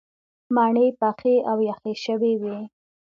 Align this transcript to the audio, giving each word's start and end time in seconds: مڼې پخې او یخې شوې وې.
مڼې 0.55 0.87
پخې 0.99 1.35
او 1.49 1.57
یخې 1.69 1.93
شوې 2.05 2.33
وې. 2.41 2.57